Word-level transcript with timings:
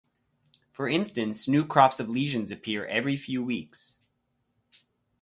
For 0.71 0.89
instance, 0.89 1.47
new 1.47 1.63
crops 1.63 1.99
of 1.99 2.09
lesions 2.09 2.49
appear 2.49 2.87
every 2.87 3.15
few 3.17 3.43
weeks. 3.43 3.99